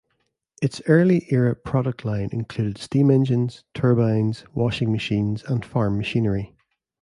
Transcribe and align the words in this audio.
Its 0.63 0.81
early-era 0.87 1.53
product 1.55 2.03
line 2.03 2.27
included 2.31 2.79
steam 2.79 3.11
engines, 3.11 3.63
turbines, 3.75 4.43
washing 4.51 4.91
machines, 4.91 5.43
and 5.43 5.63
farm 5.63 5.95
machinery. 5.95 6.55